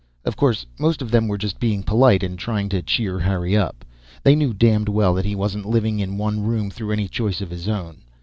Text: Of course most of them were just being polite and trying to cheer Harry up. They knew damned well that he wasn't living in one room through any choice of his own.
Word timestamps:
Of 0.25 0.35
course 0.35 0.65
most 0.79 1.03
of 1.03 1.11
them 1.11 1.27
were 1.27 1.37
just 1.37 1.59
being 1.59 1.83
polite 1.83 2.23
and 2.23 2.35
trying 2.39 2.69
to 2.69 2.81
cheer 2.81 3.19
Harry 3.19 3.55
up. 3.55 3.85
They 4.23 4.35
knew 4.35 4.51
damned 4.51 4.89
well 4.89 5.13
that 5.13 5.25
he 5.25 5.35
wasn't 5.35 5.67
living 5.69 5.99
in 5.99 6.17
one 6.17 6.41
room 6.41 6.71
through 6.71 6.91
any 6.93 7.07
choice 7.07 7.39
of 7.39 7.51
his 7.51 7.69
own. 7.69 8.01